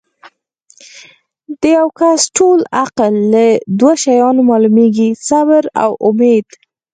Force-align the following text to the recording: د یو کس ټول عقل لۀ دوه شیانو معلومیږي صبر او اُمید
د 1.59 1.61
یو 1.77 1.87
کس 1.99 2.19
ټول 2.37 2.59
عقل 2.81 3.13
لۀ 3.33 3.47
دوه 3.79 3.93
شیانو 4.03 4.41
معلومیږي 4.49 5.09
صبر 5.27 5.63
او 5.83 5.91
اُمید 6.07 6.47